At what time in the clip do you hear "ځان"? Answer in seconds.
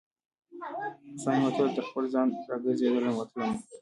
2.13-2.27